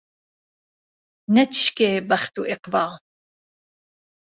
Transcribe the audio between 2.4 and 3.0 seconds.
ئیقبال